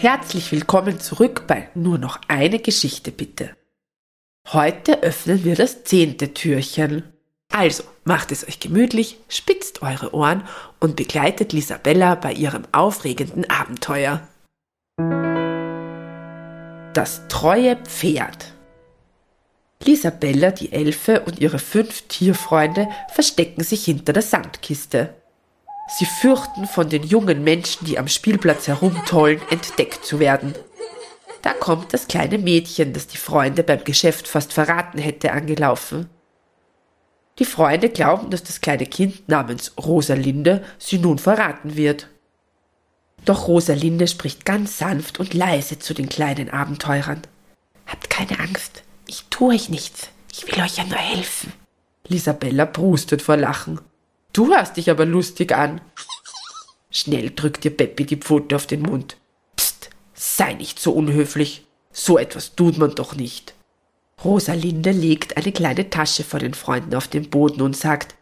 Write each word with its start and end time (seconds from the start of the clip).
Herzlich 0.00 0.52
willkommen 0.52 1.00
zurück 1.00 1.48
bei 1.48 1.70
Nur 1.74 1.98
noch 1.98 2.20
eine 2.28 2.60
Geschichte 2.60 3.10
bitte. 3.10 3.56
Heute 4.52 5.02
öffnen 5.02 5.42
wir 5.42 5.56
das 5.56 5.82
zehnte 5.82 6.34
Türchen. 6.34 7.02
Also 7.52 7.82
macht 8.04 8.30
es 8.30 8.46
euch 8.46 8.60
gemütlich, 8.60 9.18
spitzt 9.28 9.82
eure 9.82 10.14
Ohren 10.14 10.44
und 10.78 10.94
begleitet 10.94 11.52
Lisabella 11.52 12.14
bei 12.14 12.32
ihrem 12.32 12.62
aufregenden 12.70 13.50
Abenteuer. 13.50 14.22
Das 16.94 17.26
treue 17.26 17.74
Pferd. 17.74 18.52
Lisabella, 19.82 20.52
die 20.52 20.70
Elfe 20.70 21.22
und 21.22 21.40
ihre 21.40 21.58
fünf 21.58 22.02
Tierfreunde 22.02 22.86
verstecken 23.12 23.64
sich 23.64 23.84
hinter 23.86 24.12
der 24.12 24.22
Sandkiste. 24.22 25.17
Sie 25.88 26.04
fürchten, 26.04 26.66
von 26.66 26.88
den 26.88 27.02
jungen 27.02 27.42
Menschen, 27.42 27.86
die 27.86 27.98
am 27.98 28.08
Spielplatz 28.08 28.68
herumtollen, 28.68 29.40
entdeckt 29.50 30.04
zu 30.04 30.20
werden. 30.20 30.54
Da 31.42 31.54
kommt 31.54 31.94
das 31.94 32.08
kleine 32.08 32.36
Mädchen, 32.36 32.92
das 32.92 33.06
die 33.06 33.16
Freunde 33.16 33.62
beim 33.62 33.84
Geschäft 33.84 34.28
fast 34.28 34.52
verraten 34.52 34.98
hätte, 34.98 35.32
angelaufen. 35.32 36.10
Die 37.38 37.44
Freunde 37.44 37.88
glauben, 37.88 38.30
dass 38.30 38.42
das 38.42 38.60
kleine 38.60 38.86
Kind 38.86 39.28
namens 39.28 39.72
Rosalinde 39.78 40.64
sie 40.78 40.98
nun 40.98 41.18
verraten 41.18 41.76
wird. 41.76 42.08
Doch 43.24 43.48
Rosalinde 43.48 44.08
spricht 44.08 44.44
ganz 44.44 44.78
sanft 44.78 45.20
und 45.20 45.34
leise 45.34 45.78
zu 45.78 45.94
den 45.94 46.08
kleinen 46.08 46.50
Abenteurern. 46.50 47.22
Habt 47.86 48.10
keine 48.10 48.40
Angst, 48.40 48.82
ich 49.06 49.24
tue 49.30 49.54
euch 49.54 49.68
nichts, 49.68 50.08
ich 50.32 50.46
will 50.46 50.62
euch 50.62 50.76
ja 50.76 50.84
nur 50.84 50.98
helfen. 50.98 51.52
Lisabella 52.08 52.64
brustet 52.64 53.22
vor 53.22 53.36
Lachen. 53.36 53.80
Du 54.38 54.54
hörst 54.54 54.76
dich 54.76 54.88
aber 54.88 55.04
lustig 55.04 55.50
an. 55.50 55.80
Schnell 56.92 57.30
drückt 57.30 57.64
ihr 57.64 57.76
Peppi 57.76 58.06
die 58.06 58.18
Pfote 58.18 58.54
auf 58.54 58.68
den 58.68 58.82
Mund. 58.82 59.16
Psst, 59.56 59.90
sei 60.14 60.54
nicht 60.54 60.78
so 60.78 60.92
unhöflich. 60.92 61.66
So 61.90 62.18
etwas 62.18 62.54
tut 62.54 62.78
man 62.78 62.94
doch 62.94 63.16
nicht. 63.16 63.54
Rosalinde 64.24 64.92
legt 64.92 65.36
eine 65.36 65.50
kleine 65.50 65.90
Tasche 65.90 66.22
vor 66.22 66.38
den 66.38 66.54
Freunden 66.54 66.94
auf 66.94 67.08
den 67.08 67.30
Boden 67.30 67.62
und 67.62 67.76
sagt, 67.76 68.14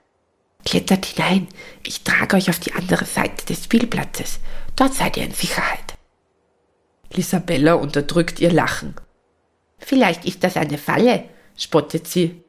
Klettert 0.64 1.04
hinein, 1.04 1.48
ich 1.84 2.02
trage 2.02 2.36
euch 2.36 2.48
auf 2.48 2.60
die 2.60 2.72
andere 2.72 3.04
Seite 3.04 3.44
des 3.44 3.64
Spielplatzes. 3.64 4.40
Dort 4.74 4.94
seid 4.94 5.18
ihr 5.18 5.24
in 5.24 5.34
Sicherheit. 5.34 5.98
Lisabella 7.12 7.74
unterdrückt 7.74 8.40
ihr 8.40 8.52
Lachen. 8.52 8.94
Vielleicht 9.76 10.24
ist 10.24 10.42
das 10.42 10.56
eine 10.56 10.78
Falle, 10.78 11.24
spottet 11.58 12.06
sie. 12.06 12.42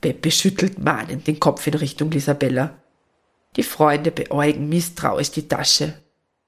Peppe 0.00 0.30
schüttelt 0.30 0.78
mahnend 0.78 1.26
den 1.26 1.38
Kopf 1.38 1.66
in 1.66 1.74
Richtung 1.74 2.10
Lisabella. 2.10 2.80
Die 3.56 3.62
Freunde 3.62 4.10
beäugen 4.10 4.68
misstrauisch 4.68 5.32
die 5.32 5.48
Tasche, 5.48 5.94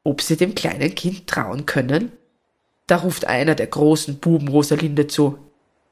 ob 0.04 0.22
sie 0.22 0.36
dem 0.36 0.54
kleinen 0.54 0.94
Kind 0.94 1.26
trauen 1.26 1.66
können. 1.66 2.12
Da 2.86 2.96
ruft 2.96 3.26
einer 3.26 3.54
der 3.54 3.66
großen 3.66 4.18
Buben 4.18 4.48
Rosalinde 4.48 5.06
zu. 5.08 5.38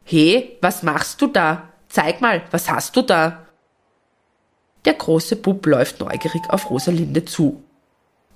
He, 0.05 0.57
was 0.61 0.83
machst 0.83 1.21
du 1.21 1.27
da? 1.27 1.69
Zeig 1.89 2.21
mal, 2.21 2.43
was 2.53 2.71
hast 2.71 2.95
du 2.97 3.03
da? 3.03 3.47
Der 4.85 4.95
große 4.95 5.37
Bub 5.37 5.67
läuft 5.67 6.01
neugierig 6.01 6.43
auf 6.49 6.71
Rosalinde 6.71 7.25
zu. 7.25 7.63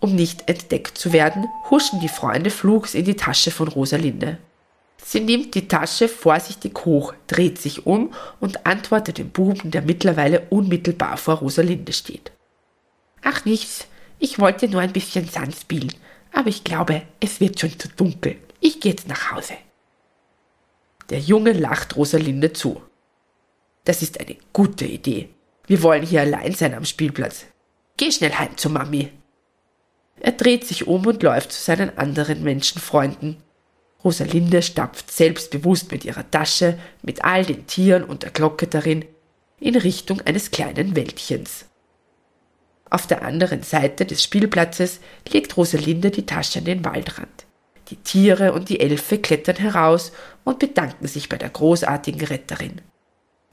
Um 0.00 0.14
nicht 0.14 0.48
entdeckt 0.48 0.98
zu 0.98 1.12
werden, 1.12 1.46
huschen 1.70 2.00
die 2.00 2.08
Freunde 2.08 2.50
flugs 2.50 2.94
in 2.94 3.04
die 3.04 3.16
Tasche 3.16 3.50
von 3.50 3.68
Rosalinde. 3.68 4.38
Sie 5.02 5.20
nimmt 5.20 5.54
die 5.54 5.68
Tasche 5.68 6.08
vorsichtig 6.08 6.84
hoch, 6.84 7.14
dreht 7.26 7.58
sich 7.58 7.86
um 7.86 8.12
und 8.40 8.66
antwortet 8.66 9.18
dem 9.18 9.30
Buben, 9.30 9.70
der 9.70 9.82
mittlerweile 9.82 10.46
unmittelbar 10.50 11.16
vor 11.16 11.36
Rosalinde 11.36 11.92
steht. 11.92 12.32
Ach 13.24 13.44
nichts, 13.46 13.88
ich 14.18 14.38
wollte 14.38 14.68
nur 14.68 14.82
ein 14.82 14.92
bisschen 14.92 15.26
Sand 15.26 15.56
spielen, 15.56 15.92
aber 16.32 16.48
ich 16.48 16.62
glaube, 16.62 17.02
es 17.20 17.40
wird 17.40 17.58
schon 17.58 17.78
zu 17.78 17.88
dunkel. 17.88 18.36
Ich 18.60 18.80
gehe 18.80 18.92
jetzt 18.92 19.08
nach 19.08 19.32
Hause. 19.32 19.54
Der 21.08 21.20
Junge 21.20 21.52
lacht 21.52 21.96
Rosalinde 21.96 22.52
zu. 22.52 22.82
Das 23.84 24.02
ist 24.02 24.20
eine 24.20 24.36
gute 24.52 24.84
Idee. 24.84 25.30
Wir 25.66 25.82
wollen 25.82 26.04
hier 26.04 26.20
allein 26.20 26.54
sein 26.54 26.74
am 26.74 26.84
Spielplatz. 26.84 27.46
Geh 27.96 28.12
schnell 28.12 28.32
heim 28.32 28.56
zu 28.56 28.68
Mami. 28.68 29.10
Er 30.20 30.32
dreht 30.32 30.66
sich 30.66 30.86
um 30.86 31.06
und 31.06 31.22
läuft 31.22 31.52
zu 31.52 31.62
seinen 31.62 31.96
anderen 31.96 32.42
Menschenfreunden. 32.42 33.38
Rosalinde 34.04 34.60
stapft 34.62 35.10
selbstbewusst 35.10 35.90
mit 35.92 36.04
ihrer 36.04 36.30
Tasche, 36.30 36.78
mit 37.02 37.24
all 37.24 37.44
den 37.46 37.66
Tieren 37.66 38.04
und 38.04 38.22
der 38.22 38.30
Glocke 38.30 38.66
darin, 38.66 39.06
in 39.60 39.76
Richtung 39.76 40.20
eines 40.22 40.50
kleinen 40.50 40.94
Wäldchens. 40.94 41.66
Auf 42.94 43.08
der 43.08 43.24
anderen 43.24 43.64
Seite 43.64 44.06
des 44.06 44.22
Spielplatzes 44.22 45.00
legt 45.28 45.56
Rosalinde 45.56 46.12
die 46.12 46.26
Tasche 46.26 46.60
an 46.60 46.64
den 46.64 46.84
Waldrand. 46.84 47.44
Die 47.88 47.96
Tiere 47.96 48.52
und 48.52 48.68
die 48.68 48.78
Elfe 48.78 49.18
klettern 49.18 49.56
heraus 49.56 50.12
und 50.44 50.60
bedanken 50.60 51.08
sich 51.08 51.28
bei 51.28 51.36
der 51.36 51.48
großartigen 51.48 52.24
Retterin. 52.24 52.82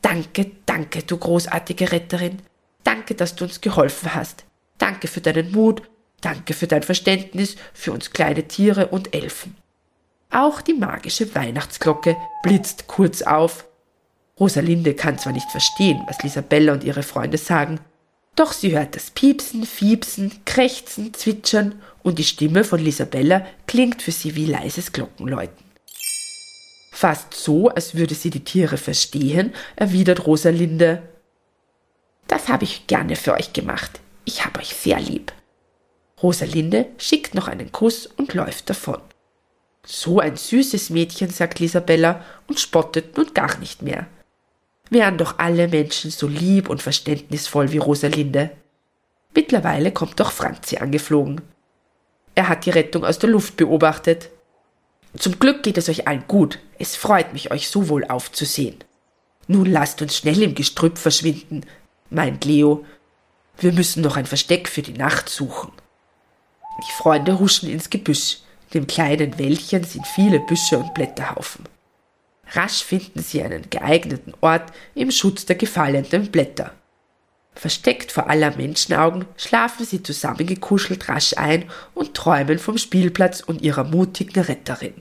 Danke, 0.04 0.52
danke, 0.68 1.02
du 1.02 1.18
großartige 1.18 1.92
Retterin. 1.92 2.38
Danke, 2.84 3.16
dass 3.16 3.34
du 3.34 3.46
uns 3.46 3.62
geholfen 3.62 4.14
hast. 4.14 4.46
Danke 4.78 5.08
für 5.08 5.22
deinen 5.22 5.52
Mut. 5.52 5.82
Danke 6.22 6.54
für 6.54 6.68
dein 6.68 6.84
Verständnis 6.84 7.56
für 7.74 7.94
uns 7.94 8.12
kleine 8.12 8.48
Tiere 8.48 8.90
und 8.90 9.16
Elfen. 9.16 9.58
Auch 10.30 10.62
die 10.62 10.76
magische 10.76 11.34
Weihnachtsglocke 11.34 12.16
blitzt 12.44 12.86
kurz 12.86 13.24
auf. 13.24 13.66
Rosalinde 14.40 14.94
kann 14.94 15.18
zwar 15.18 15.34
nicht 15.34 15.50
verstehen, 15.50 16.04
was 16.06 16.22
Lisabella 16.22 16.74
und 16.74 16.84
ihre 16.84 17.02
Freunde 17.02 17.40
sagen, 17.40 17.80
doch 18.36 18.54
sie 18.54 18.76
hört 18.78 18.96
das 18.96 19.12
Piepsen, 19.12 19.66
Fiepsen, 19.66 20.32
Krächzen, 20.46 21.14
Zwitschern 21.14 21.82
und 22.02 22.18
die 22.18 22.24
Stimme 22.24 22.64
von 22.64 22.80
Lisabella 22.80 23.46
klingt 23.68 24.02
für 24.02 24.12
sie 24.12 24.36
wie 24.36 24.46
leises 24.46 24.92
Glockenläuten. 24.94 25.66
Fast 26.92 27.34
so, 27.34 27.70
als 27.70 27.96
würde 27.96 28.16
sie 28.16 28.30
die 28.30 28.44
Tiere 28.44 28.78
verstehen, 28.78 29.54
erwidert 29.76 30.26
Rosalinde. 30.26 31.02
Das 32.28 32.48
habe 32.48 32.64
ich 32.64 32.88
gerne 32.88 33.16
für 33.16 33.34
euch 33.34 33.54
gemacht. 33.54 34.00
Ich 34.26 34.46
habe 34.46 34.60
euch 34.60 34.76
sehr 34.76 35.00
lieb. 35.00 35.34
Rosalinde 36.22 36.88
schickt 36.98 37.34
noch 37.34 37.48
einen 37.48 37.72
Kuss 37.72 38.06
und 38.06 38.34
läuft 38.34 38.70
davon. 38.70 39.02
So 39.86 40.20
ein 40.20 40.38
süßes 40.38 40.92
Mädchen, 40.92 41.32
sagt 41.32 41.60
Lisabella 41.60 42.24
und 42.48 42.60
spottet 42.60 43.18
nun 43.18 43.34
gar 43.34 43.58
nicht 43.58 43.82
mehr 43.82 44.08
wären 44.92 45.18
doch 45.18 45.40
alle 45.40 45.68
Menschen 45.68 46.12
so 46.12 46.28
lieb 46.28 46.70
und 46.70 46.84
verständnisvoll 46.84 47.72
wie 47.72 47.80
Rosalinde. 47.80 48.52
Mittlerweile 49.34 49.92
kommt 49.92 50.20
doch 50.20 50.32
Franzi 50.32 50.78
angeflogen. 50.78 51.42
Er 52.36 52.50
hat 52.50 52.66
die 52.66 52.72
Rettung 52.72 53.06
aus 53.06 53.18
der 53.18 53.30
Luft 53.30 53.58
beobachtet. 53.58 54.30
Zum 55.18 55.40
Glück 55.40 55.64
geht 55.64 55.78
es 55.78 55.90
euch 55.90 56.08
allen 56.08 56.26
gut. 56.28 56.60
Es 56.78 56.96
freut 56.96 57.34
mich, 57.34 57.52
euch 57.52 57.70
so 57.70 57.90
wohl 57.90 58.06
aufzusehen. 58.06 58.84
Nun 59.48 59.66
lasst 59.66 60.02
uns 60.02 60.18
schnell 60.18 60.44
im 60.44 60.56
Gestrüpp 60.56 60.98
verschwinden, 60.98 61.66
meint 62.10 62.46
Leo. 62.46 62.86
Wir 63.58 63.72
müssen 63.72 64.02
noch 64.02 64.18
ein 64.18 64.26
Versteck 64.26 64.68
für 64.68 64.82
die 64.82 64.94
Nacht 64.94 65.30
suchen. 65.30 65.72
Die 66.80 66.92
Freunde 66.92 67.40
huschen 67.40 67.70
ins 67.70 67.90
Gebüsch. 67.90 68.40
Dem 68.74 68.88
kleinen 68.88 69.38
Wäldchen 69.38 69.84
sind 69.84 70.06
viele 70.08 70.40
Büsche 70.40 70.78
und 70.78 70.94
Blätterhaufen. 70.94 71.66
Rasch 72.54 72.84
finden 72.84 73.22
sie 73.22 73.42
einen 73.42 73.70
geeigneten 73.70 74.34
Ort 74.42 74.72
im 74.94 75.12
Schutz 75.12 75.46
der 75.46 75.56
gefallenen 75.56 76.32
Blätter. 76.32 76.74
Versteckt 77.54 78.12
vor 78.12 78.30
aller 78.30 78.56
Menschenaugen 78.56 79.26
schlafen 79.38 79.86
sie 79.86 80.04
zusammengekuschelt 80.04 81.10
rasch 81.10 81.38
ein 81.38 81.66
und 81.94 82.14
träumen 82.14 82.60
vom 82.60 82.78
Spielplatz 82.78 83.42
und 83.42 83.62
ihrer 83.62 83.84
mutigen 83.84 84.42
Retterin. 84.42 84.96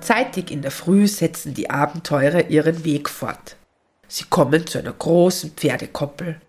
Zeitig 0.00 0.50
in 0.50 0.62
der 0.62 0.70
Früh 0.70 1.06
setzen 1.06 1.54
die 1.54 1.70
Abenteurer 1.70 2.48
ihren 2.48 2.84
Weg 2.84 3.08
fort. 3.08 3.56
Sie 4.06 4.24
kommen 4.24 4.66
zu 4.66 4.78
einer 4.78 4.92
großen 4.92 5.50
Pferdekoppel. 5.50 6.40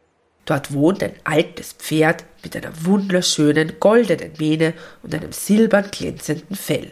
Dort 0.46 0.74
wohnt 0.74 1.04
ein 1.04 1.16
altes 1.26 1.74
Pferd 1.74 2.24
mit 2.44 2.56
einer 2.56 2.72
wunderschönen 2.86 3.80
goldenen 3.80 4.32
Mähne 4.40 4.74
und 5.04 5.14
einem 5.14 5.32
silbern 5.32 5.90
glänzenden 5.92 6.56
Fell. 6.56 6.92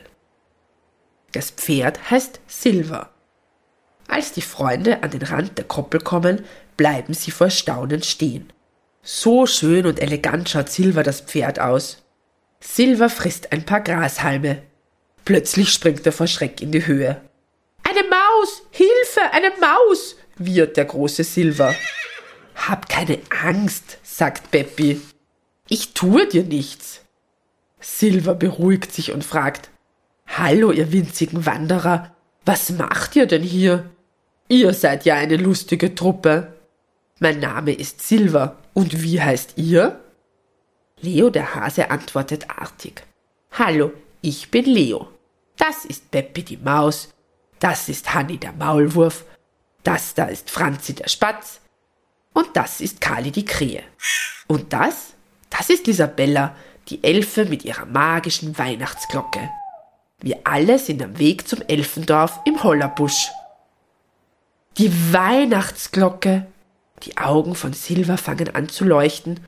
Das 1.32 1.52
Pferd 1.52 2.10
heißt 2.10 2.40
Silver. 2.48 3.12
Als 4.08 4.32
die 4.32 4.42
Freunde 4.42 5.04
an 5.04 5.12
den 5.12 5.22
Rand 5.22 5.58
der 5.58 5.66
Koppel 5.66 6.00
kommen, 6.00 6.46
bleiben 6.78 7.14
sie 7.14 7.32
vor 7.32 7.50
Staunen 7.50 8.04
stehen. 8.04 8.52
So 9.02 9.46
schön 9.46 9.86
und 9.86 10.02
elegant 10.02 10.50
schaut 10.50 10.70
Silver 10.70 11.04
das 11.04 11.22
Pferd 11.22 11.60
aus. 11.60 12.04
Silver 12.60 13.10
frisst 13.10 13.52
ein 13.52 13.66
paar 13.66 13.82
Grashalme. 13.82 14.64
Plötzlich 15.26 15.72
springt 15.72 16.06
er 16.06 16.12
vor 16.12 16.28
Schreck 16.28 16.62
in 16.62 16.72
die 16.72 16.86
Höhe. 16.86 17.22
Eine 17.84 18.04
Maus! 18.08 18.64
Hilfe! 18.72 19.22
Eine 19.32 19.52
Maus! 19.60 20.16
wiehert 20.38 20.78
der 20.78 20.86
große 20.86 21.24
Silver. 21.24 21.76
Hab 22.56 22.90
keine 22.90 23.20
Angst, 23.44 23.98
sagt 24.04 24.52
Beppi. 24.52 25.02
Ich 25.70 25.94
tue 25.94 26.28
dir 26.28 26.44
nichts. 26.44 27.02
Silver 27.80 28.36
beruhigt 28.36 28.94
sich 28.94 29.12
und 29.12 29.24
fragt, 29.24 29.70
Hallo, 30.40 30.72
ihr 30.72 30.92
winzigen 30.92 31.48
Wanderer, 31.48 32.12
was 32.46 32.70
macht 32.70 33.16
ihr 33.16 33.26
denn 33.26 33.42
hier? 33.42 33.90
Ihr 34.48 34.72
seid 34.76 35.04
ja 35.04 35.16
eine 35.16 35.36
lustige 35.36 35.96
Truppe. 35.96 36.54
Mein 37.20 37.40
Name 37.40 37.74
ist 37.74 38.08
Silver, 38.08 38.56
und 38.76 39.02
wie 39.02 39.20
heißt 39.20 39.54
ihr? 39.56 40.00
Leo 41.02 41.32
der 41.32 41.56
Hase 41.56 41.90
antwortet 41.90 42.52
artig. 42.52 43.02
Hallo, 43.52 43.92
ich 44.22 44.52
bin 44.52 44.66
Leo. 44.66 45.08
Das 45.58 45.86
ist 45.86 46.12
Peppi 46.12 46.44
die 46.44 46.58
Maus, 46.58 47.10
das 47.58 47.90
ist 47.90 48.14
Hanni 48.14 48.38
der 48.38 48.52
Maulwurf, 48.52 49.26
das 49.82 50.14
da 50.14 50.26
ist 50.26 50.52
Franzi 50.52 50.94
der 50.94 51.10
Spatz 51.10 51.62
und 52.34 52.56
das 52.56 52.80
ist 52.80 53.02
Kali 53.02 53.32
die 53.32 53.46
Krähe. 53.46 53.82
Und 54.46 54.72
das, 54.72 55.14
das 55.50 55.72
ist 55.72 55.88
Isabella, 55.88 56.56
die 56.90 57.04
Elfe 57.04 57.46
mit 57.46 57.66
ihrer 57.66 57.88
magischen 57.88 58.56
Weihnachtsglocke. 58.56 59.50
Wir 60.22 60.40
alle 60.46 60.80
sind 60.80 61.02
am 61.02 61.20
Weg 61.20 61.48
zum 61.48 61.62
Elfendorf 61.68 62.40
im 62.46 62.64
Hollerbusch. 62.64 63.30
Die 64.78 65.14
Weihnachtsglocke. 65.14 66.48
Die 67.04 67.18
Augen 67.18 67.54
von 67.54 67.74
Silva 67.74 68.18
fangen 68.18 68.56
an 68.56 68.70
zu 68.70 68.84
leuchten 68.84 69.40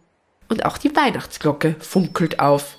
und 0.49 0.65
auch 0.65 0.77
die 0.77 0.95
Weihnachtsglocke 0.95 1.75
funkelt 1.79 2.39
auf. 2.39 2.77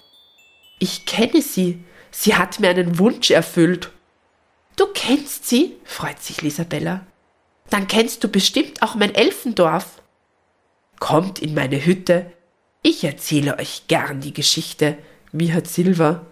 Ich 0.79 1.07
kenne 1.07 1.43
sie. 1.43 1.83
Sie 2.13 2.37
hat 2.37 2.61
mir 2.61 2.71
einen 2.71 2.99
Wunsch 2.99 3.31
erfüllt. 3.31 3.91
Du 4.77 4.87
kennst 4.95 5.49
sie? 5.49 5.77
freut 5.85 6.23
sich 6.23 6.43
Lisabella. 6.43 7.07
Dann 7.69 7.87
kennst 7.87 8.23
du 8.25 8.29
bestimmt 8.29 8.83
auch 8.83 8.95
mein 8.95 9.15
Elfendorf. 9.15 10.01
Kommt 10.99 11.41
in 11.41 11.55
meine 11.55 11.85
Hütte. 11.85 12.33
Ich 12.83 13.05
erzähle 13.05 13.59
euch 13.59 13.89
gern 13.89 14.21
die 14.21 14.33
Geschichte, 14.33 14.97
wiehert 15.33 15.67
Silva. 15.69 16.25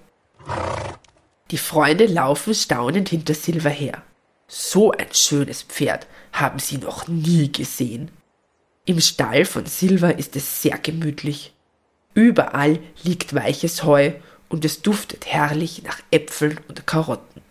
Die 1.51 1.59
Freunde 1.59 2.07
laufen 2.07 2.55
staunend 2.55 3.09
hinter 3.09 3.35
Silva 3.35 3.71
her. 3.71 4.03
So 4.47 4.93
ein 4.93 5.13
schönes 5.13 5.63
Pferd 5.63 6.07
haben 6.33 6.59
sie 6.59 6.79
noch 6.79 7.09
nie 7.09 7.51
gesehen. 7.51 8.11
Im 8.85 9.01
Stall 9.01 9.45
von 9.45 9.67
Silva 9.67 10.11
ist 10.11 10.37
es 10.37 10.63
sehr 10.63 10.79
gemütlich. 10.79 11.53
Überall 12.15 12.81
liegt 13.03 13.35
weiches 13.35 13.85
Heu 13.85 14.13
und 14.49 14.65
es 14.65 14.83
duftet 14.83 15.27
herrlich 15.27 15.83
nach 15.85 16.01
Äpfeln 16.11 16.59
und 16.69 16.87
Karotten. 16.87 17.43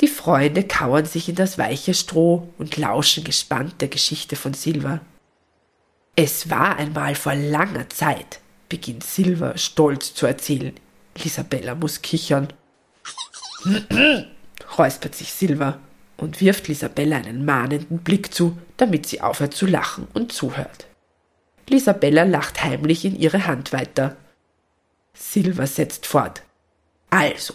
Die 0.00 0.08
Freunde 0.08 0.62
kauern 0.64 1.06
sich 1.06 1.28
in 1.28 1.34
das 1.34 1.58
weiche 1.58 1.94
Stroh 1.94 2.48
und 2.58 2.76
lauschen 2.76 3.24
gespannt 3.24 3.80
der 3.80 3.88
Geschichte 3.88 4.36
von 4.36 4.54
Silva. 4.54 5.00
Es 6.14 6.50
war 6.50 6.76
einmal 6.76 7.14
vor 7.14 7.34
langer 7.34 7.88
Zeit, 7.90 8.40
beginnt 8.68 9.04
Silva 9.04 9.56
stolz 9.56 10.14
zu 10.14 10.26
erzählen. 10.26 10.74
Lisabella 11.16 11.74
muss 11.74 12.02
kichern. 12.02 12.52
räuspert 14.78 15.14
sich 15.14 15.32
Silva 15.32 15.78
und 16.16 16.40
wirft 16.40 16.68
Lisabella 16.68 17.16
einen 17.16 17.44
mahnenden 17.44 17.98
Blick 17.98 18.32
zu, 18.34 18.58
damit 18.76 19.06
sie 19.06 19.20
aufhört 19.20 19.54
zu 19.54 19.66
lachen 19.66 20.08
und 20.14 20.32
zuhört. 20.32 20.86
Lisabella 21.68 22.24
lacht 22.24 22.62
heimlich 22.62 23.04
in 23.04 23.18
ihre 23.18 23.46
Hand 23.46 23.72
weiter. 23.72 24.16
Silva 25.14 25.66
setzt 25.66 26.06
fort. 26.06 26.42
Also, 27.10 27.54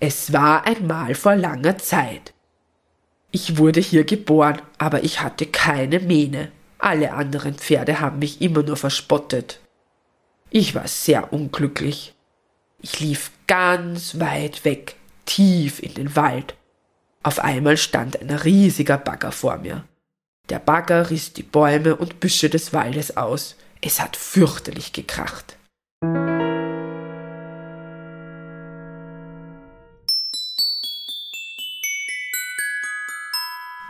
es 0.00 0.32
war 0.32 0.66
einmal 0.66 1.14
vor 1.14 1.36
langer 1.36 1.78
Zeit. 1.78 2.32
Ich 3.30 3.58
wurde 3.58 3.80
hier 3.80 4.04
geboren, 4.04 4.62
aber 4.78 5.04
ich 5.04 5.20
hatte 5.20 5.46
keine 5.46 6.00
Mähne. 6.00 6.50
Alle 6.78 7.12
anderen 7.12 7.54
Pferde 7.54 8.00
haben 8.00 8.20
mich 8.20 8.40
immer 8.40 8.62
nur 8.62 8.76
verspottet. 8.76 9.60
Ich 10.50 10.74
war 10.74 10.86
sehr 10.88 11.32
unglücklich. 11.32 12.14
Ich 12.80 13.00
lief 13.00 13.32
ganz 13.46 14.20
weit 14.20 14.64
weg, 14.64 14.94
tief 15.28 15.80
in 15.80 15.94
den 15.94 16.16
Wald. 16.16 16.54
Auf 17.22 17.38
einmal 17.38 17.76
stand 17.76 18.20
ein 18.20 18.30
riesiger 18.30 18.98
Bagger 18.98 19.30
vor 19.30 19.58
mir. 19.58 19.84
Der 20.48 20.58
Bagger 20.58 21.10
riss 21.10 21.34
die 21.34 21.42
Bäume 21.42 21.94
und 21.94 22.20
Büsche 22.20 22.48
des 22.48 22.72
Waldes 22.72 23.16
aus. 23.16 23.54
Es 23.80 24.00
hat 24.00 24.16
fürchterlich 24.16 24.92
gekracht. 24.92 25.56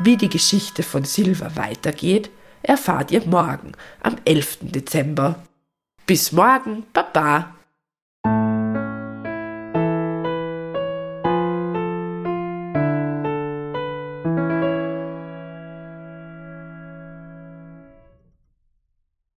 Wie 0.00 0.16
die 0.16 0.28
Geschichte 0.28 0.82
von 0.82 1.04
Silva 1.04 1.56
weitergeht, 1.56 2.30
erfahrt 2.62 3.10
ihr 3.10 3.24
morgen, 3.26 3.72
am 4.00 4.16
11. 4.24 4.58
Dezember. 4.62 5.42
Bis 6.06 6.32
morgen, 6.32 6.84
Baba! 6.92 7.57